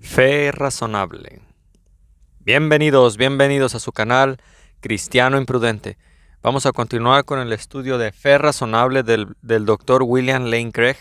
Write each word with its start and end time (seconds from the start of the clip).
Fe 0.00 0.52
razonable. 0.52 1.40
Bienvenidos, 2.40 3.16
bienvenidos 3.16 3.74
a 3.74 3.80
su 3.80 3.92
canal 3.92 4.36
Cristiano 4.80 5.38
Imprudente. 5.38 5.98
Vamos 6.42 6.66
a 6.66 6.72
continuar 6.72 7.24
con 7.24 7.38
el 7.38 7.52
estudio 7.52 7.98
de 7.98 8.12
fe 8.12 8.38
razonable 8.38 9.02
del, 9.02 9.36
doctor 9.64 10.02
William 10.02 10.44
Lane 10.44 10.70
Craig. 10.70 10.96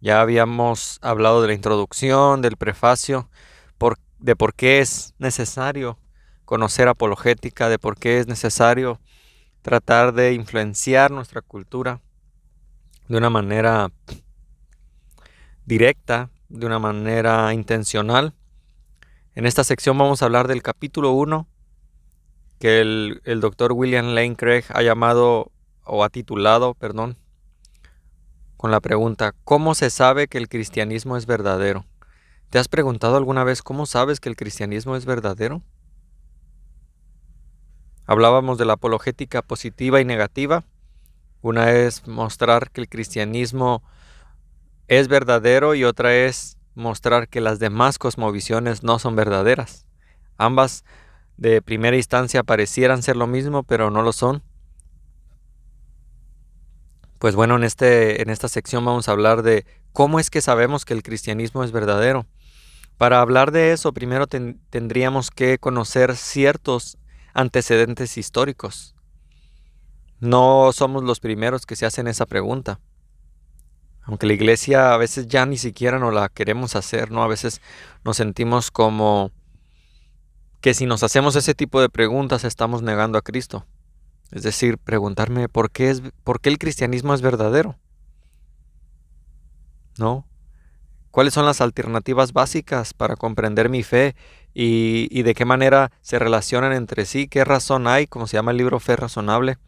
Ya 0.00 0.20
habíamos 0.20 0.98
hablado 1.02 1.40
de 1.40 1.48
la 1.48 1.54
introducción, 1.54 2.42
del 2.42 2.56
prefacio, 2.56 3.30
de 4.18 4.36
por 4.36 4.54
qué 4.54 4.80
es 4.80 5.14
necesario 5.18 5.98
conocer 6.44 6.88
apologética, 6.88 7.68
de 7.68 7.78
por 7.78 7.98
qué 7.98 8.18
es 8.18 8.26
necesario 8.26 9.00
tratar 9.62 10.14
de 10.14 10.32
influenciar 10.32 11.10
nuestra 11.10 11.42
cultura 11.42 12.00
de 13.08 13.18
una 13.18 13.30
manera 13.30 13.90
directa, 15.64 16.30
de 16.54 16.66
una 16.66 16.78
manera 16.78 17.52
intencional. 17.52 18.32
En 19.34 19.44
esta 19.44 19.64
sección 19.64 19.98
vamos 19.98 20.22
a 20.22 20.26
hablar 20.26 20.46
del 20.46 20.62
capítulo 20.62 21.10
1 21.12 21.48
que 22.60 22.80
el, 22.80 23.40
doctor 23.40 23.72
William 23.72 24.14
Lane 24.14 24.36
Craig 24.36 24.64
ha 24.68 24.82
llamado 24.82 25.50
o 25.84 26.04
ha 26.04 26.08
titulado, 26.08 26.74
perdón, 26.74 27.18
con 28.56 28.70
la 28.70 28.80
pregunta, 28.80 29.34
¿cómo 29.42 29.74
se 29.74 29.90
sabe 29.90 30.28
que 30.28 30.38
el 30.38 30.48
cristianismo 30.48 31.16
es 31.16 31.26
verdadero? 31.26 31.84
¿Te 32.50 32.58
has 32.58 32.68
preguntado 32.68 33.16
alguna 33.16 33.42
vez 33.42 33.60
cómo 33.60 33.84
sabes 33.84 34.20
que 34.20 34.28
el 34.28 34.36
cristianismo 34.36 34.94
es 34.94 35.04
verdadero? 35.04 35.60
Hablábamos 38.06 38.58
de 38.58 38.64
la 38.64 38.74
apologética 38.74 39.42
positiva 39.42 40.00
y 40.00 40.04
negativa. 40.04 40.64
Una 41.42 41.72
es 41.72 42.06
mostrar 42.06 42.70
que 42.70 42.80
el 42.80 42.88
cristianismo 42.88 43.82
es 44.88 45.08
verdadero 45.08 45.74
y 45.74 45.84
otra 45.84 46.14
es 46.14 46.58
mostrar 46.74 47.28
que 47.28 47.40
las 47.40 47.58
demás 47.58 47.98
cosmovisiones 47.98 48.82
no 48.82 48.98
son 48.98 49.16
verdaderas. 49.16 49.86
Ambas 50.36 50.84
de 51.36 51.62
primera 51.62 51.96
instancia 51.96 52.42
parecieran 52.42 53.02
ser 53.02 53.16
lo 53.16 53.26
mismo, 53.26 53.62
pero 53.62 53.90
no 53.90 54.02
lo 54.02 54.12
son. 54.12 54.42
Pues 57.18 57.34
bueno, 57.34 57.56
en, 57.56 57.64
este, 57.64 58.22
en 58.22 58.30
esta 58.30 58.48
sección 58.48 58.84
vamos 58.84 59.08
a 59.08 59.12
hablar 59.12 59.42
de 59.42 59.64
cómo 59.92 60.20
es 60.20 60.30
que 60.30 60.40
sabemos 60.40 60.84
que 60.84 60.94
el 60.94 61.02
cristianismo 61.02 61.64
es 61.64 61.72
verdadero. 61.72 62.26
Para 62.98 63.20
hablar 63.20 63.50
de 63.50 63.72
eso, 63.72 63.92
primero 63.92 64.26
tendríamos 64.26 65.30
que 65.30 65.58
conocer 65.58 66.16
ciertos 66.16 66.98
antecedentes 67.32 68.16
históricos. 68.18 68.94
No 70.20 70.70
somos 70.72 71.02
los 71.02 71.18
primeros 71.18 71.66
que 71.66 71.76
se 71.76 71.86
hacen 71.86 72.06
esa 72.06 72.26
pregunta. 72.26 72.80
Aunque 74.04 74.26
la 74.26 74.34
iglesia 74.34 74.92
a 74.92 74.96
veces 74.98 75.28
ya 75.28 75.46
ni 75.46 75.56
siquiera 75.56 75.98
nos 75.98 76.12
la 76.12 76.28
queremos 76.28 76.76
hacer, 76.76 77.10
¿no? 77.10 77.22
A 77.22 77.28
veces 77.28 77.60
nos 78.04 78.16
sentimos 78.18 78.70
como 78.70 79.30
que 80.60 80.74
si 80.74 80.86
nos 80.86 81.02
hacemos 81.02 81.36
ese 81.36 81.54
tipo 81.54 81.80
de 81.80 81.88
preguntas 81.88 82.44
estamos 82.44 82.82
negando 82.82 83.18
a 83.18 83.22
Cristo. 83.22 83.66
Es 84.30 84.42
decir, 84.42 84.78
preguntarme 84.78 85.48
por 85.48 85.70
qué, 85.70 85.90
es, 85.90 86.02
por 86.22 86.40
qué 86.40 86.50
el 86.50 86.58
cristianismo 86.58 87.14
es 87.14 87.22
verdadero. 87.22 87.76
¿No? 89.98 90.26
¿Cuáles 91.10 91.32
son 91.34 91.46
las 91.46 91.60
alternativas 91.60 92.32
básicas 92.32 92.92
para 92.92 93.16
comprender 93.16 93.68
mi 93.68 93.84
fe 93.84 94.16
y, 94.52 95.06
y, 95.10 95.22
de 95.22 95.34
qué 95.34 95.44
manera 95.44 95.92
se 96.00 96.18
relacionan 96.18 96.72
entre 96.72 97.06
sí? 97.06 97.28
¿Qué 97.28 97.44
razón 97.44 97.86
hay, 97.86 98.06
como 98.06 98.26
se 98.26 98.36
llama 98.36 98.50
el 98.50 98.56
libro 98.56 98.80
Fe 98.80 98.96
Razonable, 98.96 99.58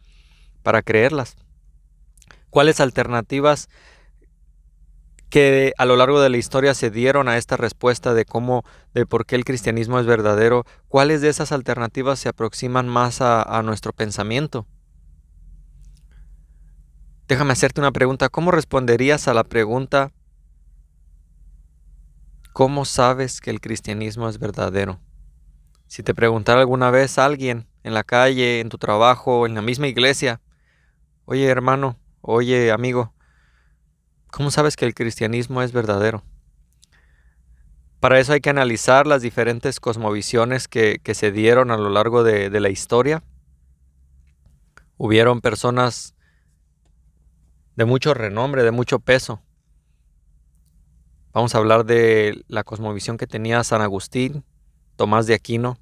para 0.63 0.81
creerlas? 0.81 1.37
¿Cuáles 2.49 2.81
alternativas 2.81 3.69
que 5.29 5.73
a 5.77 5.85
lo 5.85 5.95
largo 5.95 6.21
de 6.21 6.29
la 6.29 6.37
historia 6.37 6.73
se 6.73 6.89
dieron 6.89 7.27
a 7.27 7.37
esta 7.37 7.57
respuesta 7.57 8.13
de 8.13 8.25
cómo, 8.25 8.63
de 8.93 9.05
por 9.05 9.25
qué 9.25 9.35
el 9.35 9.45
cristianismo 9.45 9.99
es 9.99 10.05
verdadero, 10.05 10.65
¿cuáles 10.87 11.21
de 11.21 11.29
esas 11.29 11.51
alternativas 11.51 12.19
se 12.19 12.29
aproximan 12.29 12.87
más 12.87 13.21
a, 13.21 13.61
nuestro 13.63 13.93
pensamiento? 13.93 14.67
Déjame 17.27 17.51
hacerte 17.51 17.81
una 17.81 17.91
pregunta. 17.91 18.29
¿Cómo 18.29 18.51
responderías 18.51 19.27
a 19.27 19.33
la 19.33 19.43
pregunta 19.43 20.13
¿Cómo 22.57 22.85
sabes 22.85 23.39
que 23.39 23.51
el 23.51 23.61
cristianismo 23.61 24.27
es 24.27 24.39
verdadero? 24.39 24.99
Si 25.85 26.01
te 26.01 26.15
preguntara 26.15 26.61
alguna 26.61 26.89
vez 26.89 27.19
a 27.19 27.25
alguien 27.25 27.67
en 27.83 27.93
la 27.93 28.03
calle, 28.03 28.61
en 28.61 28.69
tu 28.69 28.79
trabajo, 28.79 29.45
en 29.45 29.53
la 29.53 29.61
misma 29.61 29.85
iglesia, 29.85 30.41
oye 31.25 31.45
hermano, 31.45 31.99
oye 32.21 32.71
amigo, 32.71 33.13
¿Cómo 34.37 34.51
sabes 34.51 34.75
que 34.75 34.85
el 34.85 34.93
cristianismo 34.93 35.63
es 35.63 35.71
verdadero? 35.71 36.23
Para 37.99 38.19
eso 38.19 38.33
hay 38.33 38.39
que 38.39 38.51
analizar 38.51 39.07
las 39.07 39.23
diferentes 39.23 39.79
cosmovisiones 39.79 40.67
que, 40.67 41.01
se 41.15 41.31
dieron 41.31 41.71
a 41.71 41.77
lo 41.77 41.89
largo 41.89 42.23
de, 42.23 42.51
de 42.51 42.59
la 42.59 42.69
historia. 42.69 43.23
Hubieron 44.95 45.41
personas 45.41 46.13
de 47.75 47.85
mucho 47.85 48.13
renombre, 48.13 48.61
de 48.61 48.69
mucho 48.69 48.99
peso. 48.99 49.41
Vamos 51.33 51.55
a 51.55 51.57
hablar 51.57 51.83
de 51.85 52.45
la 52.47 52.63
cosmovisión 52.63 53.17
que 53.17 53.25
tenía 53.25 53.63
San 53.63 53.81
Agustín, 53.81 54.43
Tomás 54.97 55.25
de 55.25 55.33
Aquino, 55.33 55.79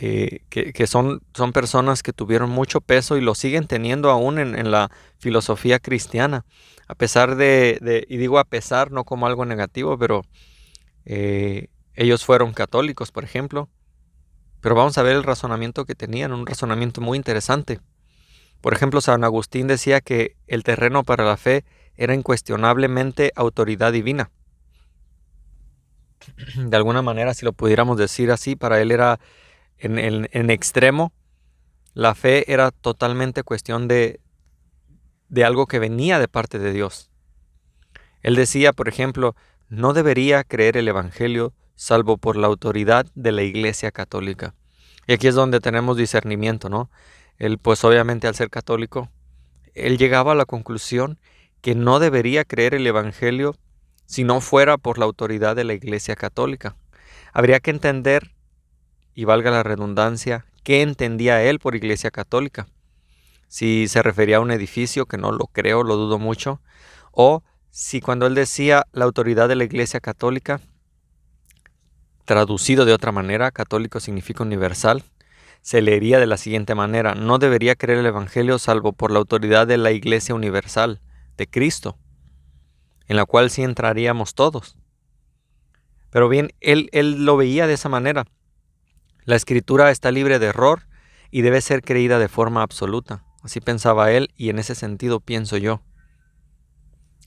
eh, 0.00 0.42
que, 0.48 0.86
son, 0.86 1.22
son, 1.34 1.52
personas 1.52 2.04
que 2.04 2.12
tuvieron 2.12 2.50
mucho 2.50 2.80
peso 2.80 3.16
y 3.16 3.20
lo 3.20 3.34
siguen 3.34 3.66
teniendo 3.66 4.10
aún 4.10 4.38
en, 4.38 4.70
la 4.70 4.92
filosofía 5.18 5.80
cristiana. 5.80 6.44
A 6.86 6.94
pesar 6.94 7.34
de, 7.34 8.06
y 8.08 8.16
digo 8.16 8.38
a 8.38 8.44
pesar, 8.44 8.92
no 8.92 9.02
como 9.02 9.26
algo 9.26 9.44
negativo, 9.44 9.98
pero 9.98 10.22
eh, 11.04 11.66
ellos 11.94 12.24
fueron 12.24 12.52
católicos, 12.52 13.10
por 13.10 13.24
ejemplo. 13.24 13.68
Pero 14.60 14.76
vamos 14.76 14.96
a 14.98 15.02
ver 15.02 15.16
el 15.16 15.24
razonamiento 15.24 15.84
que 15.84 15.96
tenían, 15.96 16.32
un 16.32 16.46
razonamiento 16.46 17.00
muy 17.00 17.16
interesante. 17.16 17.80
Por 18.60 18.74
ejemplo, 18.74 19.00
San 19.00 19.24
Agustín 19.24 19.66
decía 19.66 20.00
que 20.00 20.36
el 20.46 20.62
terreno 20.62 21.02
para 21.02 21.24
la 21.24 21.36
fe 21.36 21.64
era 21.96 22.14
incuestionablemente 22.14 23.32
autoridad 23.34 23.90
divina. 23.92 24.30
De 26.54 26.76
alguna 26.76 27.02
manera, 27.02 27.34
si 27.34 27.44
lo 27.44 27.52
pudiéramos 27.52 27.98
decir 27.98 28.30
así, 28.30 28.54
para 28.54 28.80
él 28.80 28.92
era 28.92 29.18
en, 29.78 30.50
extremo, 30.50 31.12
la 31.94 32.14
fe 32.14 32.52
era 32.52 32.70
totalmente 32.70 33.42
cuestión 33.42 33.88
de, 33.88 34.20
de 35.28 35.44
algo 35.44 35.66
que 35.66 35.78
venía 35.78 36.18
de 36.18 36.28
parte 36.28 36.58
de 36.58 36.72
Dios. 36.72 37.10
Él 38.22 38.34
decía, 38.34 38.72
por 38.72 38.88
ejemplo, 38.88 39.36
no 39.68 39.92
debería 39.92 40.44
creer 40.44 40.76
el 40.76 40.88
Evangelio 40.88 41.54
salvo 41.74 42.16
por 42.18 42.36
la 42.36 42.48
autoridad 42.48 43.06
de 43.14 43.32
la 43.32 43.42
Iglesia 43.42 43.92
Católica. 43.92 44.54
Y 45.06 45.12
aquí 45.12 45.28
es 45.28 45.34
donde 45.34 45.60
tenemos 45.60 45.96
discernimiento, 45.96 46.68
¿no? 46.68 46.90
Él, 47.38 47.58
pues 47.58 47.84
obviamente 47.84 48.26
al 48.26 48.34
ser 48.34 48.50
católico, 48.50 49.08
él 49.74 49.96
llegaba 49.96 50.32
a 50.32 50.34
la 50.34 50.44
conclusión 50.44 51.18
que 51.60 51.74
no 51.74 52.00
debería 52.00 52.44
creer 52.44 52.74
el 52.74 52.86
Evangelio 52.86 53.56
si 54.06 54.24
no 54.24 54.40
fuera 54.40 54.76
por 54.76 54.98
la 54.98 55.04
autoridad 55.04 55.54
de 55.54 55.64
la 55.64 55.74
Iglesia 55.74 56.16
Católica. 56.16 56.76
Habría 57.32 57.60
que 57.60 57.70
entender 57.70 58.32
y 59.18 59.24
valga 59.24 59.50
la 59.50 59.64
redundancia, 59.64 60.46
¿qué 60.62 60.80
entendía 60.80 61.42
él 61.42 61.58
por 61.58 61.74
iglesia 61.74 62.12
católica? 62.12 62.68
Si 63.48 63.88
se 63.88 64.00
refería 64.00 64.36
a 64.36 64.40
un 64.40 64.52
edificio, 64.52 65.06
que 65.06 65.18
no 65.18 65.32
lo 65.32 65.46
creo, 65.46 65.82
lo 65.82 65.96
dudo 65.96 66.20
mucho, 66.20 66.60
o 67.10 67.42
si 67.68 68.00
cuando 68.00 68.28
él 68.28 68.36
decía 68.36 68.86
la 68.92 69.06
autoridad 69.06 69.48
de 69.48 69.56
la 69.56 69.64
iglesia 69.64 69.98
católica, 69.98 70.60
traducido 72.26 72.84
de 72.84 72.92
otra 72.92 73.10
manera, 73.10 73.50
católico 73.50 73.98
significa 73.98 74.44
universal, 74.44 75.02
se 75.62 75.82
leería 75.82 76.20
de 76.20 76.26
la 76.26 76.36
siguiente 76.36 76.76
manera, 76.76 77.16
no 77.16 77.38
debería 77.38 77.74
creer 77.74 77.98
el 77.98 78.06
Evangelio 78.06 78.60
salvo 78.60 78.92
por 78.92 79.10
la 79.10 79.18
autoridad 79.18 79.66
de 79.66 79.78
la 79.78 79.90
Iglesia 79.90 80.36
Universal, 80.36 81.00
de 81.36 81.48
Cristo, 81.48 81.98
en 83.08 83.16
la 83.16 83.24
cual 83.24 83.50
sí 83.50 83.64
entraríamos 83.64 84.36
todos. 84.36 84.76
Pero 86.10 86.28
bien, 86.28 86.52
él, 86.60 86.88
él 86.92 87.24
lo 87.24 87.36
veía 87.36 87.66
de 87.66 87.74
esa 87.74 87.88
manera. 87.88 88.26
La 89.28 89.36
escritura 89.36 89.90
está 89.90 90.10
libre 90.10 90.38
de 90.38 90.46
error 90.46 90.88
y 91.30 91.42
debe 91.42 91.60
ser 91.60 91.82
creída 91.82 92.18
de 92.18 92.28
forma 92.28 92.62
absoluta. 92.62 93.24
Así 93.42 93.60
pensaba 93.60 94.10
él 94.10 94.30
y 94.38 94.48
en 94.48 94.58
ese 94.58 94.74
sentido 94.74 95.20
pienso 95.20 95.58
yo. 95.58 95.82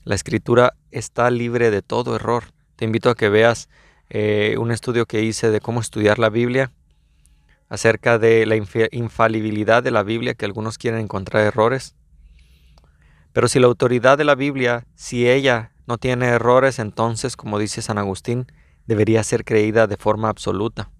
La 0.02 0.16
escritura 0.16 0.74
está 0.90 1.30
libre 1.30 1.70
de 1.70 1.80
todo 1.80 2.16
error. 2.16 2.46
Te 2.74 2.86
invito 2.86 3.08
a 3.08 3.14
que 3.14 3.28
veas 3.28 3.68
eh, 4.10 4.56
un 4.58 4.72
estudio 4.72 5.06
que 5.06 5.22
hice 5.22 5.52
de 5.52 5.60
cómo 5.60 5.80
estudiar 5.80 6.18
la 6.18 6.28
Biblia 6.28 6.72
acerca 7.68 8.18
de 8.18 8.46
la 8.46 8.56
infalibilidad 8.56 9.80
de 9.80 9.92
la 9.92 10.02
Biblia, 10.02 10.34
que 10.34 10.44
algunos 10.44 10.78
quieren 10.78 10.98
encontrar 10.98 11.44
errores. 11.44 11.94
Pero 13.32 13.46
si 13.46 13.60
la 13.60 13.68
autoridad 13.68 14.18
de 14.18 14.24
la 14.24 14.34
Biblia, 14.34 14.88
si 14.96 15.28
ella 15.28 15.70
no 15.86 15.98
tiene 15.98 16.26
errores, 16.26 16.80
entonces, 16.80 17.36
como 17.36 17.60
dice 17.60 17.80
San 17.80 17.98
Agustín, 17.98 18.48
debería 18.86 19.22
ser 19.22 19.44
creída 19.44 19.86
de 19.86 19.96
forma 19.96 20.30
absoluta. 20.30 20.90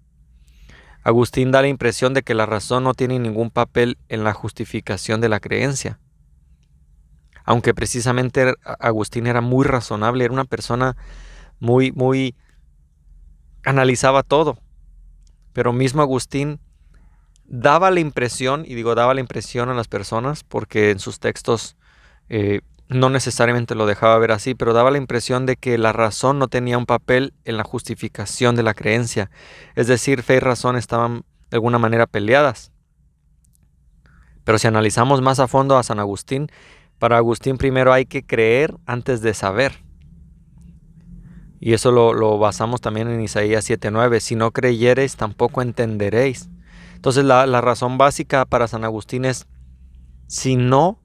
Agustín 1.03 1.51
da 1.51 1.61
la 1.61 1.67
impresión 1.67 2.13
de 2.13 2.23
que 2.23 2.33
la 2.33 2.45
razón 2.45 2.83
no 2.85 2.93
tiene 2.93 3.19
ningún 3.19 3.51
papel 3.51 3.97
en 4.07 4.23
la 4.23 4.33
justificación 4.33 5.19
de 5.19 5.29
la 5.29 5.39
creencia. 5.39 5.99
Aunque 7.43 7.73
precisamente 7.73 8.53
Agustín 8.63 9.27
era 9.27 9.41
muy 9.41 9.65
razonable, 9.65 10.23
era 10.23 10.33
una 10.33 10.45
persona 10.45 10.95
muy, 11.59 11.91
muy, 11.91 12.35
analizaba 13.65 14.23
todo. 14.23 14.57
Pero 15.51 15.73
mismo 15.73 16.01
Agustín 16.01 16.61
daba 17.45 17.91
la 17.91 17.99
impresión, 17.99 18.63
y 18.65 18.73
digo 18.75 18.95
daba 18.95 19.13
la 19.13 19.19
impresión 19.19 19.69
a 19.69 19.73
las 19.73 19.89
personas, 19.89 20.45
porque 20.45 20.91
en 20.91 20.99
sus 20.99 21.19
textos 21.19 21.75
eh, 22.29 22.61
no 22.93 23.09
necesariamente 23.09 23.75
lo 23.75 23.85
dejaba 23.85 24.17
ver 24.17 24.31
así, 24.31 24.55
pero 24.55 24.73
daba 24.73 24.91
la 24.91 24.97
impresión 24.97 25.45
de 25.45 25.55
que 25.55 25.77
la 25.77 25.93
razón 25.93 26.39
no 26.39 26.47
tenía 26.47 26.77
un 26.77 26.85
papel 26.85 27.33
en 27.45 27.57
la 27.57 27.63
justificación 27.63 28.55
de 28.55 28.63
la 28.63 28.73
creencia. 28.73 29.29
Es 29.75 29.87
decir, 29.87 30.23
fe 30.23 30.35
y 30.35 30.39
razón 30.39 30.75
estaban 30.75 31.23
de 31.49 31.57
alguna 31.57 31.79
manera 31.79 32.07
peleadas. 32.07 32.71
Pero 34.43 34.59
si 34.59 34.67
analizamos 34.67 35.21
más 35.21 35.39
a 35.39 35.47
fondo 35.47 35.77
a 35.77 35.83
San 35.83 35.99
Agustín, 35.99 36.49
para 36.99 37.17
Agustín 37.17 37.57
primero 37.57 37.93
hay 37.93 38.05
que 38.05 38.25
creer 38.25 38.75
antes 38.85 39.21
de 39.21 39.33
saber. 39.33 39.83
Y 41.59 41.73
eso 41.73 41.91
lo, 41.93 42.37
basamos 42.37 42.81
también 42.81 43.07
en 43.07 43.21
Isaías 43.21 43.69
7:9. 43.69 44.19
Si 44.19 44.35
no 44.35 44.51
creyereis, 44.51 45.15
tampoco 45.15 45.61
entenderéis. 45.61 46.49
Entonces 46.95 47.23
la, 47.23 47.45
la 47.45 47.61
razón 47.61 47.97
básica 47.97 48.43
para 48.45 48.67
San 48.67 48.83
Agustín 48.83 49.23
es, 49.23 49.47
si 50.27 50.57
no 50.57 50.99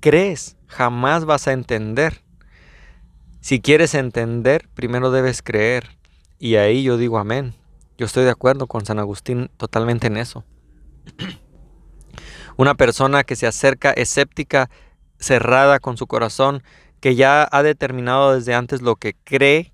crees, 0.00 0.57
jamás 0.68 1.24
vas 1.24 1.48
a 1.48 1.52
entender. 1.52 2.22
Si 3.40 3.60
quieres 3.60 3.94
entender, 3.94 4.68
primero 4.74 5.10
debes 5.10 5.42
creer. 5.42 5.96
Y 6.38 6.56
ahí 6.56 6.82
yo 6.82 6.96
digo 6.96 7.18
amén. 7.18 7.54
Yo 7.96 8.06
estoy 8.06 8.24
de 8.24 8.30
acuerdo 8.30 8.68
con 8.68 8.86
San 8.86 9.00
Agustín 9.00 9.50
totalmente 9.56 10.06
en 10.06 10.18
eso. 10.18 10.44
Una 12.56 12.74
persona 12.74 13.24
que 13.24 13.36
se 13.36 13.46
acerca 13.46 13.90
escéptica, 13.90 14.70
cerrada 15.18 15.80
con 15.80 15.96
su 15.96 16.06
corazón, 16.06 16.62
que 17.00 17.14
ya 17.14 17.48
ha 17.50 17.62
determinado 17.62 18.34
desde 18.34 18.54
antes 18.54 18.82
lo 18.82 18.96
que 18.96 19.14
cree 19.24 19.72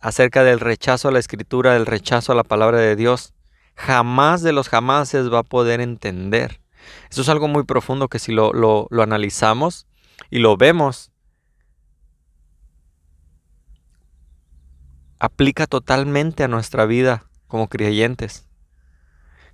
acerca 0.00 0.42
del 0.42 0.60
rechazo 0.60 1.08
a 1.08 1.12
la 1.12 1.18
escritura, 1.18 1.74
del 1.74 1.86
rechazo 1.86 2.32
a 2.32 2.36
la 2.36 2.44
palabra 2.44 2.78
de 2.78 2.96
Dios, 2.96 3.34
jamás 3.76 4.42
de 4.42 4.52
los 4.52 4.68
jamases 4.68 5.32
va 5.32 5.40
a 5.40 5.44
poder 5.44 5.80
entender. 5.80 6.60
Eso 7.10 7.22
es 7.22 7.28
algo 7.28 7.48
muy 7.48 7.64
profundo 7.64 8.08
que 8.08 8.18
si 8.18 8.32
lo, 8.32 8.52
lo, 8.52 8.86
lo 8.90 9.02
analizamos 9.02 9.86
y 10.28 10.40
lo 10.40 10.56
vemos, 10.56 11.10
aplica 15.18 15.66
totalmente 15.66 16.44
a 16.44 16.48
nuestra 16.48 16.86
vida 16.86 17.24
como 17.46 17.68
creyentes. 17.68 18.46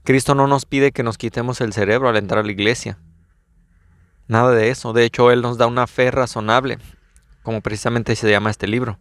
Cristo 0.05 0.35
no 0.35 0.47
nos 0.47 0.65
pide 0.65 0.93
que 0.93 1.03
nos 1.03 1.19
quitemos 1.19 1.61
el 1.61 1.73
cerebro 1.73 2.09
al 2.09 2.17
entrar 2.17 2.41
a 2.41 2.47
la 2.47 2.53
iglesia. 2.53 2.99
Nada 4.29 4.53
de 4.53 4.71
eso. 4.71 4.93
De 4.93 5.05
hecho, 5.05 5.31
Él 5.31 5.43
nos 5.43 5.59
da 5.59 5.67
una 5.67 5.87
fe 5.87 6.11
razonable, 6.11 6.79
como 7.43 7.61
precisamente 7.61 8.15
se 8.17 8.31
llama 8.31 8.51
este 8.51 8.69
libro. 8.69 8.99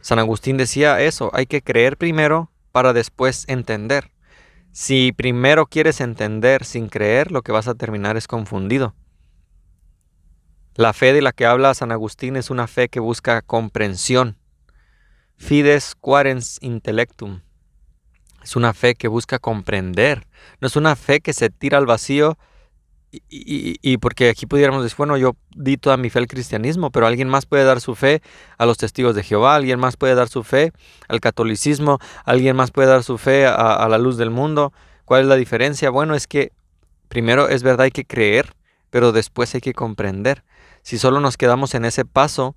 San 0.00 0.18
Agustín 0.18 0.56
decía 0.56 1.00
eso, 1.00 1.30
hay 1.34 1.46
que 1.46 1.62
creer 1.62 1.96
primero 1.96 2.50
para 2.72 2.92
después 2.92 3.44
entender. 3.48 4.12
Si 4.72 5.12
primero 5.12 5.66
quieres 5.66 6.00
entender 6.00 6.64
sin 6.64 6.88
creer, 6.88 7.32
lo 7.32 7.42
que 7.42 7.52
vas 7.52 7.68
a 7.68 7.74
terminar 7.74 8.16
es 8.16 8.28
confundido. 8.28 8.94
La 10.78 10.92
fe 10.92 11.12
de 11.12 11.22
la 11.22 11.32
que 11.32 11.44
habla 11.44 11.74
San 11.74 11.90
Agustín 11.90 12.36
es 12.36 12.50
una 12.50 12.68
fe 12.68 12.88
que 12.88 13.00
busca 13.00 13.42
comprensión. 13.42 14.36
Fides 15.36 15.96
quarens 15.96 16.58
intellectum. 16.60 17.40
Es 18.44 18.54
una 18.54 18.72
fe 18.72 18.94
que 18.94 19.08
busca 19.08 19.40
comprender. 19.40 20.28
No 20.60 20.68
es 20.68 20.76
una 20.76 20.94
fe 20.94 21.18
que 21.18 21.32
se 21.32 21.50
tira 21.50 21.78
al 21.78 21.86
vacío 21.86 22.38
y, 23.10 23.96
porque 23.96 24.28
aquí 24.28 24.46
pudiéramos 24.46 24.84
decir, 24.84 24.98
bueno, 24.98 25.16
yo 25.16 25.34
di 25.50 25.78
toda 25.78 25.96
mi 25.96 26.10
fe 26.10 26.20
al 26.20 26.28
cristianismo, 26.28 26.92
pero 26.92 27.08
alguien 27.08 27.28
más 27.28 27.44
puede 27.44 27.64
dar 27.64 27.80
su 27.80 27.96
fe 27.96 28.22
a 28.56 28.64
los 28.64 28.76
testigos 28.76 29.16
de 29.16 29.24
Jehová, 29.24 29.56
alguien 29.56 29.80
más 29.80 29.96
puede 29.96 30.14
dar 30.14 30.28
su 30.28 30.44
fe 30.44 30.70
al 31.08 31.18
catolicismo, 31.18 31.98
alguien 32.24 32.54
más 32.54 32.70
puede 32.70 32.86
dar 32.86 33.02
su 33.02 33.18
fe 33.18 33.46
a, 33.46 33.52
a 33.52 33.88
la 33.88 33.98
luz 33.98 34.16
del 34.16 34.30
mundo. 34.30 34.72
¿Cuál 35.04 35.22
es 35.22 35.26
la 35.26 35.34
diferencia? 35.34 35.90
Bueno, 35.90 36.14
es 36.14 36.28
que 36.28 36.52
primero 37.08 37.48
es 37.48 37.64
verdad 37.64 37.86
hay 37.86 37.90
que 37.90 38.04
creer, 38.04 38.54
pero 38.90 39.10
después 39.10 39.52
hay 39.56 39.60
que 39.60 39.74
comprender. 39.74 40.44
Si 40.82 40.98
solo 40.98 41.20
nos 41.20 41.36
quedamos 41.36 41.74
en 41.74 41.84
ese 41.84 42.04
paso, 42.04 42.56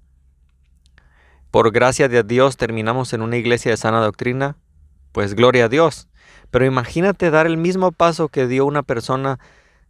por 1.51 1.71
gracia 1.71 2.07
de 2.07 2.23
Dios 2.23 2.57
terminamos 2.57 3.13
en 3.13 3.21
una 3.21 3.37
iglesia 3.37 3.71
de 3.71 3.77
sana 3.77 4.01
doctrina, 4.01 4.57
pues 5.11 5.33
gloria 5.33 5.65
a 5.65 5.69
Dios. 5.69 6.07
Pero 6.49 6.65
imagínate 6.65 7.29
dar 7.29 7.45
el 7.45 7.57
mismo 7.57 7.91
paso 7.91 8.29
que 8.29 8.47
dio 8.47 8.65
una 8.65 8.83
persona 8.83 9.39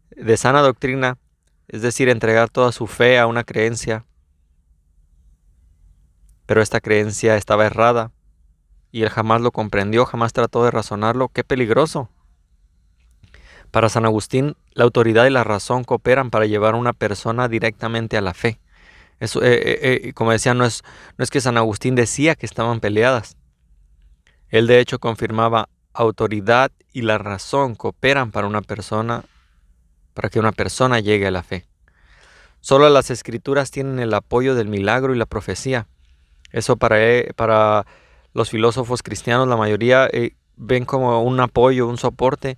de 0.09 0.37
sana 0.37 0.61
doctrina, 0.61 1.17
es 1.67 1.81
decir, 1.81 2.09
entregar 2.09 2.49
toda 2.49 2.71
su 2.71 2.87
fe 2.87 3.19
a 3.19 3.27
una 3.27 3.43
creencia, 3.43 4.05
pero 6.45 6.61
esta 6.61 6.81
creencia 6.81 7.37
estaba 7.37 7.65
errada 7.65 8.11
y 8.91 9.03
él 9.03 9.09
jamás 9.09 9.39
lo 9.39 9.51
comprendió, 9.51 10.05
jamás 10.05 10.33
trató 10.33 10.63
de 10.65 10.71
razonarlo, 10.71 11.29
qué 11.29 11.43
peligroso. 11.43 12.09
Para 13.71 13.87
San 13.87 14.05
Agustín, 14.05 14.57
la 14.73 14.83
autoridad 14.83 15.25
y 15.25 15.29
la 15.29 15.45
razón 15.45 15.85
cooperan 15.85 16.29
para 16.29 16.45
llevar 16.45 16.73
a 16.73 16.77
una 16.77 16.93
persona 16.93 17.47
directamente 17.47 18.17
a 18.17 18.21
la 18.21 18.33
fe. 18.33 18.59
Eso, 19.21 19.41
eh, 19.41 19.53
eh, 19.53 20.01
eh, 20.03 20.13
como 20.13 20.31
decía, 20.31 20.53
no 20.53 20.65
es, 20.65 20.83
no 21.17 21.23
es 21.23 21.29
que 21.29 21.39
San 21.39 21.55
Agustín 21.55 21.95
decía 21.95 22.35
que 22.35 22.45
estaban 22.45 22.81
peleadas. 22.81 23.37
Él 24.49 24.67
de 24.67 24.79
hecho 24.79 24.99
confirmaba 24.99 25.69
autoridad 25.93 26.71
y 26.91 27.03
la 27.03 27.17
razón 27.17 27.75
cooperan 27.75 28.31
para 28.31 28.47
una 28.47 28.61
persona 28.61 29.23
para 30.13 30.29
que 30.29 30.39
una 30.39 30.51
persona 30.51 30.99
llegue 30.99 31.27
a 31.27 31.31
la 31.31 31.43
fe. 31.43 31.65
Solo 32.59 32.89
las 32.89 33.09
escrituras 33.09 33.71
tienen 33.71 33.99
el 33.99 34.13
apoyo 34.13 34.55
del 34.55 34.67
milagro 34.67 35.15
y 35.15 35.17
la 35.17 35.25
profecía. 35.25 35.87
Eso 36.51 36.75
para, 36.75 36.97
para 37.35 37.85
los 38.33 38.49
filósofos 38.49 39.03
cristianos, 39.03 39.47
la 39.47 39.55
mayoría 39.55 40.09
ven 40.57 40.83
como 40.83 41.23
un 41.23 41.39
apoyo, 41.39 41.87
un 41.87 41.97
soporte, 41.97 42.57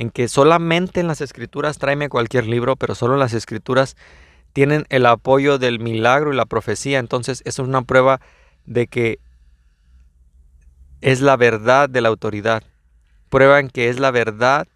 en 0.00 0.10
que 0.10 0.28
solamente 0.28 1.00
en 1.00 1.08
las 1.08 1.20
escrituras, 1.20 1.76
tráeme 1.76 2.08
cualquier 2.08 2.46
libro, 2.46 2.74
pero 2.74 2.94
solo 2.94 3.18
las 3.18 3.34
escrituras 3.34 3.98
tienen 4.54 4.86
el 4.88 5.04
apoyo 5.04 5.58
del 5.58 5.78
milagro 5.78 6.32
y 6.32 6.36
la 6.36 6.46
profecía. 6.46 6.98
Entonces, 6.98 7.42
eso 7.44 7.60
es 7.60 7.68
una 7.68 7.82
prueba 7.82 8.18
de 8.64 8.86
que 8.86 9.18
es 11.02 11.20
la 11.20 11.36
verdad 11.36 11.90
de 11.90 12.00
la 12.00 12.08
autoridad. 12.08 12.62
Prueban 13.28 13.68
que 13.68 13.90
es 13.90 14.00
la 14.00 14.10
verdad 14.10 14.66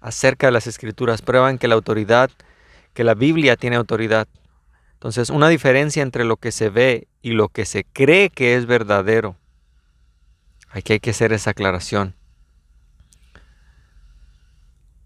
acerca 0.00 0.48
de 0.48 0.52
las 0.52 0.66
escrituras, 0.66 1.22
prueban 1.22 1.56
que 1.56 1.68
la 1.68 1.76
autoridad, 1.76 2.28
que 2.94 3.04
la 3.04 3.14
Biblia 3.14 3.54
tiene 3.54 3.76
autoridad. 3.76 4.26
Entonces, 4.94 5.30
una 5.30 5.50
diferencia 5.50 6.02
entre 6.02 6.24
lo 6.24 6.36
que 6.36 6.50
se 6.50 6.68
ve 6.68 7.06
y 7.22 7.30
lo 7.30 7.48
que 7.48 7.64
se 7.64 7.84
cree 7.84 8.28
que 8.28 8.56
es 8.56 8.66
verdadero. 8.66 9.36
Aquí 10.68 10.94
hay 10.94 10.98
que 10.98 11.10
hacer 11.10 11.32
esa 11.32 11.50
aclaración. 11.50 12.16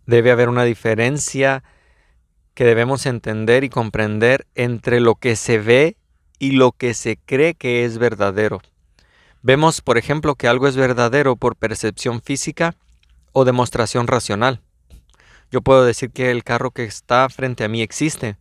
Debe 0.06 0.30
haber 0.30 0.48
una 0.48 0.64
diferencia 0.64 1.62
que 2.54 2.64
debemos 2.64 3.04
entender 3.06 3.64
y 3.64 3.68
comprender 3.68 4.46
entre 4.54 5.00
lo 5.00 5.16
que 5.16 5.36
se 5.36 5.58
ve 5.58 5.96
y 6.38 6.52
lo 6.52 6.72
que 6.72 6.94
se 6.94 7.18
cree 7.18 7.54
que 7.54 7.84
es 7.84 7.98
verdadero. 7.98 8.62
Vemos, 9.42 9.80
por 9.80 9.98
ejemplo, 9.98 10.34
que 10.34 10.48
algo 10.48 10.66
es 10.66 10.76
verdadero 10.76 11.36
por 11.36 11.56
percepción 11.56 12.22
física 12.22 12.74
o 13.32 13.44
demostración 13.44 14.06
racional. 14.06 14.60
Yo 15.50 15.60
puedo 15.60 15.84
decir 15.84 16.10
que 16.10 16.30
el 16.30 16.42
carro 16.42 16.70
que 16.70 16.84
está 16.84 17.28
frente 17.28 17.64
a 17.64 17.68
mí 17.68 17.82
existe, 17.82 18.36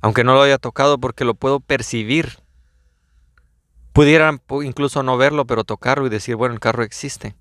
aunque 0.00 0.24
no 0.24 0.34
lo 0.34 0.42
haya 0.42 0.58
tocado 0.58 0.98
porque 0.98 1.24
lo 1.24 1.34
puedo 1.34 1.60
percibir. 1.60 2.38
Pudieran 3.92 4.40
incluso 4.62 5.02
no 5.02 5.16
verlo, 5.16 5.46
pero 5.46 5.64
tocarlo 5.64 6.06
y 6.06 6.10
decir, 6.10 6.36
bueno, 6.36 6.54
el 6.54 6.60
carro 6.60 6.82
existe. 6.82 7.34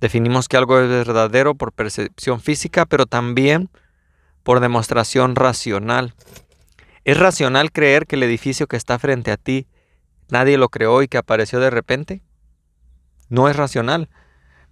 Definimos 0.00 0.48
que 0.48 0.56
algo 0.56 0.78
es 0.78 0.88
verdadero 0.88 1.54
por 1.54 1.72
percepción 1.72 2.40
física, 2.40 2.86
pero 2.86 3.06
también 3.06 3.68
por 4.42 4.60
demostración 4.60 5.34
racional. 5.34 6.14
¿Es 7.04 7.18
racional 7.18 7.72
creer 7.72 8.06
que 8.06 8.16
el 8.16 8.22
edificio 8.22 8.66
que 8.66 8.76
está 8.76 8.98
frente 8.98 9.30
a 9.30 9.36
ti 9.36 9.66
nadie 10.30 10.58
lo 10.58 10.68
creó 10.68 11.02
y 11.02 11.08
que 11.08 11.18
apareció 11.18 11.58
de 11.58 11.70
repente? 11.70 12.22
No 13.28 13.48
es 13.48 13.56
racional. 13.56 14.08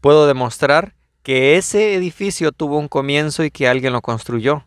Puedo 0.01 0.27
demostrar 0.27 0.95
que 1.23 1.57
ese 1.57 1.95
edificio 1.95 2.53
tuvo 2.53 2.79
un 2.79 2.89
comienzo 2.89 3.43
y 3.43 3.51
que 3.51 3.67
alguien 3.67 3.93
lo 3.93 4.03
construyó. 4.03 4.65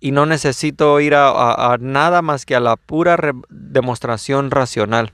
Y 0.00 0.12
no 0.12 0.24
necesito 0.24 0.98
ir 1.00 1.14
a, 1.14 1.76
nada 1.78 2.22
más 2.22 2.46
que 2.46 2.56
a 2.56 2.60
la 2.60 2.76
pura 2.76 3.18
demostración 3.50 4.50
racional. 4.50 5.12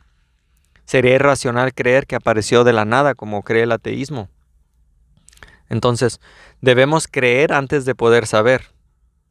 Sería 0.85 1.16
irracional 1.16 1.75
creer 1.75 2.07
que 2.07 2.14
apareció 2.14 2.62
de 2.62 2.73
la 2.73 2.85
nada 2.85 3.16
como 3.16 3.43
cree 3.43 3.64
el 3.64 3.73
ateísmo. 3.73 4.28
Entonces, 5.68 6.20
debemos 6.61 7.08
creer 7.08 7.52
antes 7.52 7.85
de 7.85 7.94
poder 7.94 8.26
saber, 8.26 8.70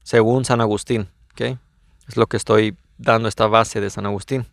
según 0.03 0.45
San 0.45 0.61
Agustín. 0.61 1.09
Es 2.07 2.17
lo 2.17 2.27
que 2.27 2.37
estoy 2.37 2.77
dando 2.97 3.27
esta 3.27 3.47
base 3.47 3.81
de 3.81 3.89
San 3.89 4.05
Agustín. 4.05 4.45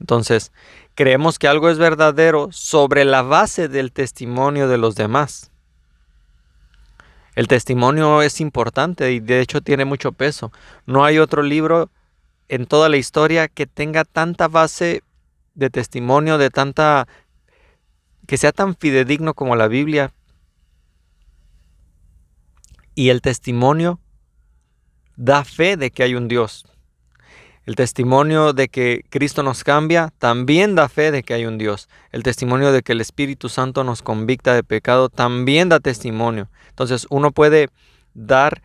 Entonces, 0.00 0.52
creemos 0.94 1.38
que 1.38 1.48
algo 1.48 1.70
es 1.70 1.78
verdadero 1.78 2.48
sobre 2.52 3.04
la 3.04 3.22
base 3.22 3.68
del 3.68 3.92
testimonio 3.92 4.68
de 4.68 4.78
los 4.78 4.94
demás. 4.94 5.50
El 7.34 7.46
testimonio 7.46 8.22
es 8.22 8.40
importante 8.40 9.12
y 9.12 9.20
de 9.20 9.40
hecho 9.40 9.60
tiene 9.60 9.84
mucho 9.84 10.12
peso. 10.12 10.50
No 10.86 11.04
hay 11.04 11.18
otro 11.18 11.42
libro 11.42 11.90
en 12.48 12.66
toda 12.66 12.88
la 12.88 12.96
historia 12.96 13.46
que 13.48 13.66
tenga 13.66 14.04
tanta 14.04 14.48
base 14.48 15.02
de 15.54 15.70
testimonio 15.70 16.38
de 16.38 16.50
tanta 16.50 17.06
que 18.26 18.36
sea 18.36 18.52
tan 18.52 18.76
fidedigno 18.76 19.34
como 19.34 19.56
la 19.56 19.68
Biblia. 19.68 20.12
Y 22.98 23.10
el 23.10 23.22
testimonio 23.22 24.00
da 25.14 25.44
fe 25.44 25.76
de 25.76 25.92
que 25.92 26.02
hay 26.02 26.16
un 26.16 26.26
Dios. 26.26 26.66
El 27.64 27.76
testimonio 27.76 28.52
de 28.52 28.66
que 28.66 29.04
Cristo 29.08 29.44
nos 29.44 29.62
cambia 29.62 30.12
también 30.18 30.74
da 30.74 30.88
fe 30.88 31.12
de 31.12 31.22
que 31.22 31.32
hay 31.32 31.46
un 31.46 31.58
Dios. 31.58 31.88
El 32.10 32.24
testimonio 32.24 32.72
de 32.72 32.82
que 32.82 32.90
el 32.90 33.00
Espíritu 33.00 33.48
Santo 33.48 33.84
nos 33.84 34.02
convicta 34.02 34.52
de 34.52 34.64
pecado 34.64 35.10
también 35.10 35.68
da 35.68 35.78
testimonio. 35.78 36.48
Entonces 36.70 37.06
uno 37.08 37.30
puede 37.30 37.68
dar 38.14 38.62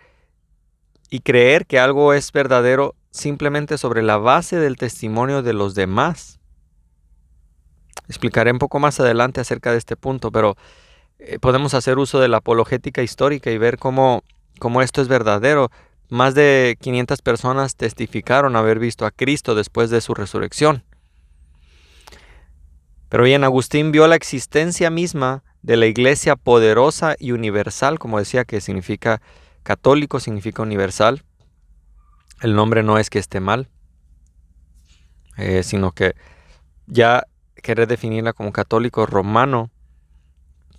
y 1.12 1.20
creer 1.20 1.68
que 1.68 1.78
algo 1.78 2.12
es 2.12 2.32
verdadero 2.32 2.96
simplemente 3.12 3.78
sobre 3.78 4.02
la 4.02 4.18
base 4.18 4.56
del 4.56 4.78
testimonio 4.78 5.44
de 5.44 5.54
los 5.54 5.76
demás. 5.76 6.40
Explicaré 8.08 8.52
un 8.52 8.58
poco 8.58 8.80
más 8.80 9.00
adelante 9.00 9.42
acerca 9.42 9.72
de 9.72 9.78
este 9.78 9.96
punto, 9.96 10.32
pero 10.32 10.58
eh, 11.26 11.40
podemos 11.40 11.74
hacer 11.74 11.98
uso 11.98 12.20
de 12.20 12.28
la 12.28 12.38
apologética 12.38 13.02
histórica 13.02 13.50
y 13.52 13.58
ver 13.58 13.78
cómo, 13.78 14.24
cómo 14.60 14.82
esto 14.82 15.02
es 15.02 15.08
verdadero. 15.08 15.72
Más 16.10 16.36
de 16.36 16.78
500 16.82 17.22
personas 17.22 17.76
testificaron 17.76 18.56
haber 18.56 18.78
visto 18.78 19.06
a 19.06 19.12
Cristo 19.12 19.56
después 19.56 19.90
de 19.90 20.02
su 20.02 20.14
resurrección. 20.14 20.84
Pero 23.10 23.24
bien, 23.24 23.44
Agustín 23.44 23.92
vio 23.92 24.08
la 24.08 24.16
existencia 24.16 24.90
misma 24.90 25.44
de 25.62 25.78
la 25.78 25.86
iglesia 25.86 26.36
poderosa 26.36 27.16
y 27.18 27.32
universal, 27.32 28.00
como 28.00 28.20
decía 28.20 28.44
que 28.44 28.60
significa 28.60 29.22
católico, 29.64 30.20
significa 30.20 30.62
universal. 30.62 31.24
El 32.42 32.56
nombre 32.56 32.84
no 32.84 32.98
es 32.98 33.10
que 33.10 33.20
esté 33.20 33.40
mal, 33.40 33.70
eh, 35.38 35.64
sino 35.64 35.92
que 35.92 36.16
ya 36.86 37.28
querer 37.56 37.88
definirla 37.88 38.34
como 38.34 38.52
católico 38.52 39.06
romano. 39.06 39.72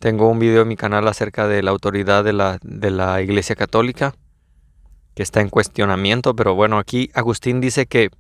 Tengo 0.04 0.28
un 0.28 0.38
video 0.38 0.60
en 0.60 0.68
mi 0.68 0.76
canal 0.76 1.08
acerca 1.08 1.48
de 1.48 1.62
la 1.62 1.70
autoridad 1.70 2.24
de 2.24 2.34
la, 2.34 2.58
de 2.60 2.90
la 2.90 3.22
Iglesia 3.22 3.56
Católica, 3.56 4.14
que 5.14 5.22
está 5.22 5.40
en 5.40 5.48
cuestionamiento, 5.48 6.36
pero 6.36 6.54
bueno, 6.54 6.76
aquí 6.76 7.10
Agustín 7.14 7.62
dice 7.62 7.86
que 7.86 8.10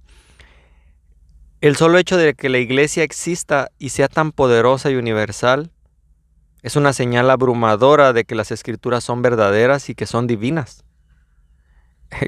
el 1.60 1.76
solo 1.76 1.98
hecho 1.98 2.16
de 2.16 2.32
que 2.32 2.48
la 2.48 2.56
Iglesia 2.56 3.02
exista 3.02 3.70
y 3.78 3.90
sea 3.90 4.08
tan 4.08 4.32
poderosa 4.32 4.90
y 4.90 4.96
universal 4.96 5.72
es 6.62 6.76
una 6.76 6.94
señal 6.94 7.28
abrumadora 7.28 8.14
de 8.14 8.24
que 8.24 8.34
las 8.34 8.50
escrituras 8.50 9.04
son 9.04 9.20
verdaderas 9.20 9.90
y 9.90 9.94
que 9.94 10.06
son 10.06 10.26
divinas. 10.26 10.84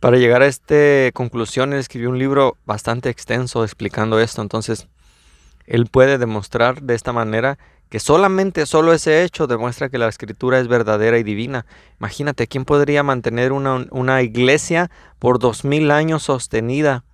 Para 0.00 0.18
llegar 0.18 0.42
a 0.42 0.46
esta 0.46 1.10
conclusión, 1.14 1.72
él 1.72 1.78
escribió 1.78 2.10
un 2.10 2.18
libro 2.18 2.58
bastante 2.66 3.08
extenso 3.08 3.64
explicando 3.64 4.20
esto, 4.20 4.42
entonces 4.42 4.88
él 5.64 5.86
puede 5.86 6.18
demostrar 6.18 6.82
de 6.82 6.94
esta 6.94 7.14
manera 7.14 7.58
que 7.90 7.98
solamente 7.98 8.66
solo 8.66 8.92
ese 8.92 9.24
hecho 9.24 9.48
demuestra 9.48 9.88
que 9.88 9.98
la 9.98 10.08
escritura 10.08 10.60
es 10.60 10.68
verdadera 10.68 11.18
y 11.18 11.24
divina. 11.24 11.66
Imagínate, 11.98 12.46
¿quién 12.46 12.64
podría 12.64 13.02
mantener 13.02 13.50
una, 13.50 13.84
una 13.90 14.22
iglesia 14.22 14.90
por 15.18 15.40
dos 15.40 15.64
mil 15.64 15.90
años 15.90 16.22
sostenida? 16.22 17.04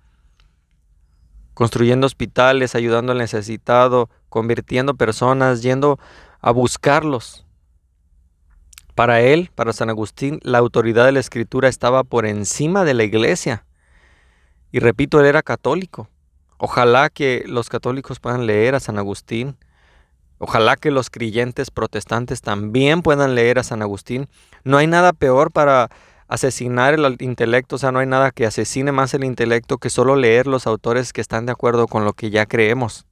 Construyendo 1.55 2.05
hospitales, 2.05 2.75
ayudando 2.75 3.11
al 3.11 3.17
necesitado, 3.17 4.11
convirtiendo 4.29 4.93
personas, 4.93 5.63
yendo 5.63 5.99
a 6.41 6.51
buscarlos. 6.51 7.43
Para 8.93 9.21
él, 9.21 9.49
para 9.55 9.73
San 9.73 9.89
Agustín, 9.89 10.39
la 10.43 10.59
autoridad 10.59 11.05
de 11.05 11.11
la 11.11 11.19
escritura 11.19 11.69
estaba 11.69 12.03
por 12.03 12.27
encima 12.27 12.83
de 12.83 12.93
la 12.93 13.03
iglesia. 13.03 13.65
Y 14.71 14.77
repito, 14.77 15.19
él 15.19 15.25
era 15.25 15.41
católico. 15.41 16.07
Ojalá 16.59 17.09
que 17.09 17.43
los 17.47 17.67
católicos 17.67 18.19
puedan 18.19 18.45
leer 18.45 18.75
a 18.75 18.79
San 18.79 18.99
Agustín. 18.99 19.57
Ojalá 20.39 20.75
que 20.75 20.91
los 20.91 21.09
creyentes 21.09 21.71
protestantes 21.71 22.41
también 22.41 23.01
puedan 23.01 23.35
leer 23.35 23.59
a 23.59 23.63
San 23.63 23.81
Agustín. 23.81 24.27
No 24.63 24.77
hay 24.77 24.87
nada 24.87 25.13
peor 25.13 25.51
para 25.51 25.89
asesinar 26.27 26.93
el 26.93 27.17
intelecto, 27.19 27.75
o 27.75 27.79
sea, 27.79 27.91
no 27.91 27.99
hay 27.99 28.07
nada 28.07 28.31
que 28.31 28.45
asesine 28.45 28.91
más 28.91 29.13
el 29.13 29.23
intelecto 29.23 29.77
que 29.77 29.89
solo 29.89 30.15
leer 30.15 30.45
los 30.45 30.67
autores 30.67 31.13
que 31.13 31.21
están 31.21 31.45
de 31.45 31.53
acuerdo 31.53 31.87
con 31.87 32.05
lo 32.05 32.13
que 32.13 32.29
ya 32.29 32.45
creemos. 32.45 33.05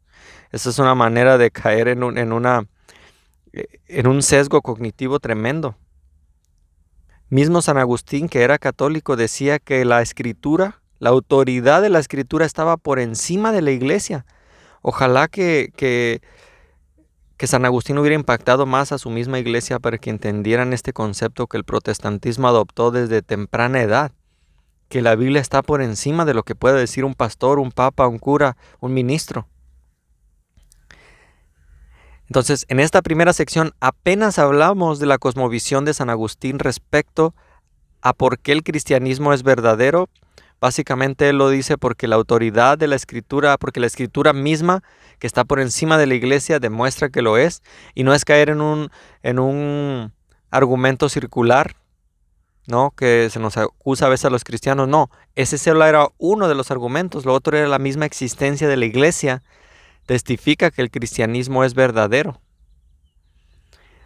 Esa 0.52 0.70
es 0.70 0.80
una 0.80 0.96
manera 0.96 1.38
de 1.38 1.52
caer 1.52 1.88
en 1.88 2.04
un, 2.04 2.18
en 2.18 2.32
una, 2.32 2.66
en 3.54 4.08
un 4.08 4.22
sesgo 4.22 4.62
cognitivo 4.62 5.20
tremendo. 5.20 5.76
Mismo 7.30 7.62
San 7.62 7.78
Agustín, 7.78 8.30
que 8.30 8.44
era 8.44 8.58
católico, 8.58 9.16
decía 9.16 9.60
que 9.60 9.84
la 9.86 10.02
escritura 10.02 10.82
la 11.00 11.10
autoridad 11.10 11.82
de 11.82 11.90
la 11.90 12.00
escritura 12.00 12.46
estaba 12.46 12.78
por 12.78 13.00
encima 13.00 13.52
de 13.52 13.62
la 13.62 13.72
iglesia. 13.72 14.26
Ojalá 14.82 15.28
que, 15.28 16.22
que, 17.38 17.48
San 17.48 17.66
Agustín 17.66 17.98
hubiera 17.98 18.16
impactado 18.16 18.66
más 18.66 18.92
a 18.92 18.98
su 18.98 19.10
misma 19.10 19.40
iglesia 19.40 19.80
para 19.80 19.98
que 19.98 20.10
entendieran 20.10 20.74
este 20.74 20.94
concepto 20.94 21.48
que 21.48 21.58
el 21.58 21.64
protestantismo 21.64 22.48
adoptó 22.48 22.92
desde 22.92 23.22
temprana 23.22 23.82
edad, 23.82 24.12
que 24.90 25.02
la 25.02 25.16
Biblia 25.16 25.42
está 25.42 25.62
por 25.62 25.82
encima 25.82 26.26
de 26.26 26.34
lo 26.34 26.44
que 26.44 26.56
puede 26.56 26.80
decir 26.80 27.06
un 27.06 27.16
pastor, 27.16 27.60
un 27.60 27.72
papa, 27.72 28.08
un 28.08 28.20
cura, 28.20 28.58
un 28.80 28.94
ministro. 28.94 29.48
Entonces, 32.28 32.66
en 32.70 32.80
esta 32.80 33.02
primera 33.02 33.34
sección 33.34 33.74
apenas 33.80 34.40
hablamos 34.40 35.00
de 35.00 35.06
la 35.06 35.18
cosmovisión 35.18 35.86
de 35.86 35.94
San 35.94 36.10
Agustín 36.10 36.60
respecto 36.60 37.36
a 38.02 38.14
por 38.14 38.40
qué 38.40 38.52
el 38.52 38.64
cristianismo 38.64 39.34
es 39.34 39.44
verdadero 39.44 40.10
Básicamente 40.60 41.30
él 41.30 41.38
lo 41.38 41.50
dice 41.50 41.78
porque 41.78 42.08
la 42.08 42.16
autoridad 42.16 42.78
de 42.78 42.88
la 42.88 42.96
escritura, 42.96 43.58
porque 43.58 43.80
la 43.80 43.88
escritura 43.88 44.34
misma 44.34 44.84
que 45.20 45.28
está 45.28 45.44
por 45.44 45.60
encima 45.60 45.98
de 45.98 46.08
la 46.08 46.16
iglesia 46.16 46.60
demuestra 46.60 47.10
que 47.10 47.22
lo 47.22 47.38
es 47.38 47.62
y 47.94 48.04
no 48.04 48.14
es 48.14 48.26
caer 48.26 48.50
en 48.50 48.62
un, 48.62 48.90
en 49.24 49.40
un 49.40 50.14
argumento 50.50 51.10
circular, 51.10 51.76
¿no? 52.68 52.92
Que 52.92 53.30
se 53.30 53.40
nos 53.40 53.58
acusa 53.58 54.08
a 54.08 54.10
veces 54.10 54.26
a 54.26 54.30
los 54.30 54.44
cristianos. 54.44 54.88
No, 54.88 55.10
ese 55.36 55.58
solo 55.58 55.86
era 55.86 56.08
uno 56.18 56.48
de 56.48 56.56
los 56.56 56.72
argumentos, 56.72 57.26
lo 57.26 57.34
otro 57.34 57.58
era 57.58 57.68
la 57.68 57.80
misma 57.80 58.06
existencia 58.06 58.68
de 58.68 58.78
la 58.78 58.86
iglesia, 58.86 59.44
testifica 60.06 60.72
que 60.72 60.82
el 60.82 60.92
cristianismo 60.92 61.64
es 61.64 61.74
verdadero. 61.74 62.40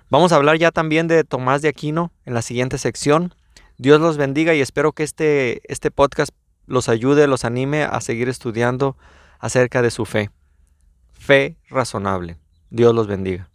Vamos 0.10 0.32
a 0.32 0.38
hablar 0.38 0.58
ya 0.58 0.72
también 0.72 1.08
de 1.08 1.24
Tomás 1.24 1.62
de 1.62 1.70
Aquino 1.70 2.12
en 2.26 2.34
la 2.34 2.42
siguiente 2.42 2.80
sección. 2.80 3.36
Dios 3.78 4.02
los 4.02 4.18
bendiga 4.18 4.56
y 4.56 4.62
espero 4.62 4.92
que 4.92 5.04
este, 5.04 5.62
este 5.72 5.92
podcast 5.92 6.32
los 6.70 6.88
ayude, 6.88 7.28
los 7.28 7.44
anime 7.44 7.84
a 7.84 8.00
seguir 8.00 8.30
estudiando 8.30 8.96
acerca 9.40 9.82
de 9.82 9.92
su 9.92 10.06
fe. 10.06 10.30
Fe 11.14 11.58
razonable. 11.70 12.38
Dios 12.70 12.94
los 12.94 13.08
bendiga. 13.08 13.50